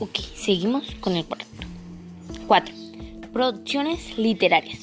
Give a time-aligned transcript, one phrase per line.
[0.00, 1.44] Ok, seguimos con el cuarto.
[2.46, 2.74] 4.
[3.34, 4.78] Producciones literarias.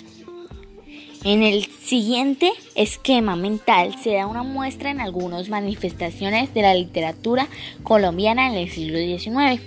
[1.23, 7.47] En el siguiente esquema mental se da una muestra en algunas manifestaciones de la literatura
[7.81, 9.59] colombiana en el siglo XIX.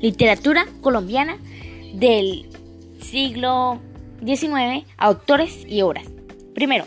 [0.00, 1.36] Literatura colombiana
[1.94, 2.46] del
[3.00, 3.80] siglo
[4.24, 6.06] XIX, autores y obras.
[6.54, 6.84] Primero,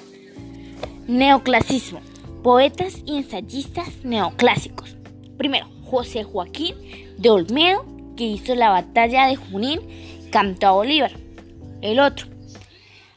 [1.05, 1.99] neoclasismo.
[2.43, 4.95] Poetas y ensayistas neoclásicos.
[5.37, 6.75] Primero, José Joaquín
[7.17, 9.81] de Olmedo, que hizo la batalla de Junín,
[10.31, 11.11] cantó a Bolívar.
[11.81, 12.27] El otro,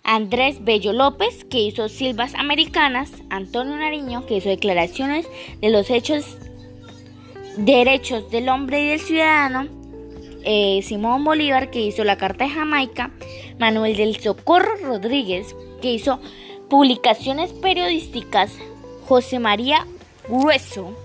[0.04, 5.26] Andrés Bello López, que hizo Silvas Americanas, Antonio Nariño, que hizo declaraciones
[5.60, 6.38] de los hechos
[7.58, 9.68] derechos del hombre y del ciudadano,
[10.44, 13.10] eh, Simón Bolívar, que hizo la Carta de Jamaica,
[13.58, 16.20] Manuel del Socorro Rodríguez, que hizo
[16.70, 18.52] publicaciones periodísticas,
[19.06, 19.86] José María
[20.28, 20.96] Grueso,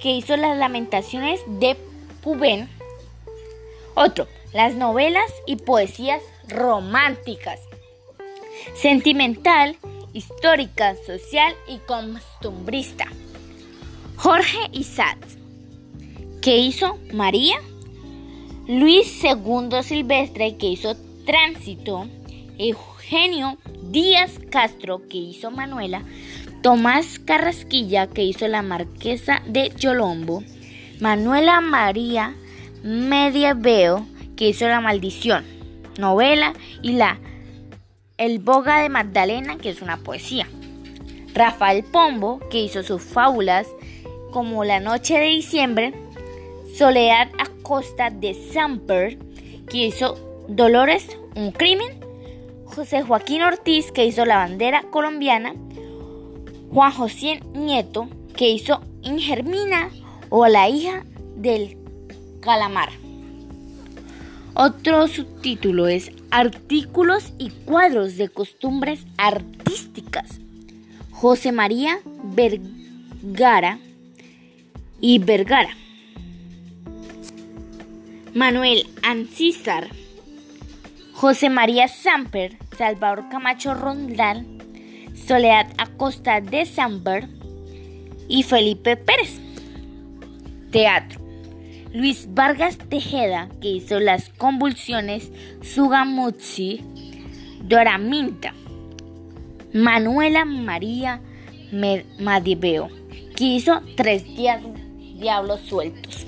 [0.00, 1.76] que hizo las lamentaciones de
[2.22, 2.68] Pubén,
[3.94, 7.60] otro, las novelas y poesías románticas,
[8.74, 9.76] sentimental,
[10.12, 13.06] histórica, social y costumbrista.
[14.16, 15.18] Jorge Isaac,
[16.40, 17.56] que hizo María,
[18.68, 22.06] Luis II Silvestre, que hizo Tránsito,
[22.58, 23.58] Eugenio
[23.90, 26.02] Díaz Castro, que hizo Manuela,
[26.62, 30.44] Tomás Carrasquilla, que hizo La Marquesa de Yolombo,
[31.00, 32.36] Manuela María
[32.82, 35.44] Mediaveo, que hizo La Maldición,
[35.98, 36.52] novela,
[36.82, 37.18] y la
[38.18, 40.48] El Boga de Magdalena, que es una poesía.
[41.34, 43.66] Rafael Pombo, que hizo sus fábulas
[44.32, 45.94] como La Noche de Diciembre,
[46.76, 49.18] Soledad Acosta de Samper,
[49.68, 52.00] que hizo Dolores, un crimen,
[52.64, 55.54] José Joaquín Ortiz, que hizo La Bandera Colombiana,
[56.70, 59.90] Juan José Nieto, que hizo Ingermina
[60.30, 61.04] o La hija
[61.36, 61.81] del
[62.42, 62.90] calamar.
[64.54, 70.40] Otro subtítulo es Artículos y cuadros de costumbres artísticas.
[71.10, 73.78] José María Vergara
[75.00, 75.70] y Vergara.
[78.34, 79.88] Manuel Ancísar.
[81.12, 84.46] José María Samper, Salvador Camacho Rondal,
[85.14, 87.28] Soledad Acosta de Samper
[88.28, 89.38] y Felipe Pérez.
[90.70, 91.21] Teatro.
[91.92, 95.30] Luis Vargas Tejeda, que hizo Las Convulsiones,
[95.60, 96.82] Sugamutsi,
[97.62, 98.54] Doraminta.
[99.74, 101.20] Manuela María
[102.18, 102.88] Madibeo,
[103.36, 106.26] que hizo Tres Diablos Sueltos.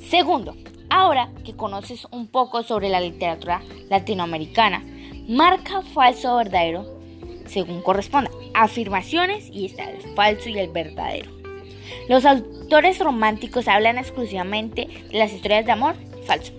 [0.00, 0.56] Segundo,
[0.90, 4.84] ahora que conoces un poco sobre la literatura latinoamericana,
[5.28, 6.98] marca falso o verdadero
[7.46, 8.30] según corresponda.
[8.54, 11.30] Afirmaciones y está el falso y el verdadero.
[12.08, 15.94] Los autores románticos hablan exclusivamente de las historias de amor,
[16.26, 16.52] falso.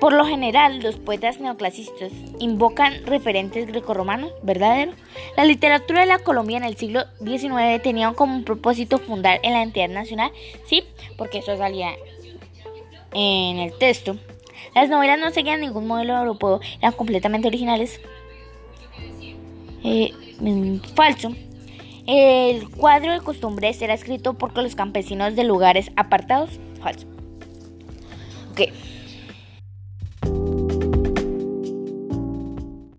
[0.00, 4.92] Por lo general, los poetas neoclasistas invocan referentes grecorromanos, verdadero.
[5.36, 9.62] La literatura de la Colombia en el siglo XIX tenía como propósito fundar en la
[9.62, 10.30] entidad nacional,
[10.66, 10.84] sí,
[11.16, 11.92] porque eso salía
[13.14, 14.16] en el texto.
[14.74, 18.00] Las novelas no seguían ningún modelo europeo, eran completamente originales.
[19.84, 21.34] Eh, mm, falso.
[22.06, 26.50] El cuadro de costumbres era escrito por los campesinos de lugares apartados.
[26.82, 27.06] Falso.
[28.52, 28.72] Ok.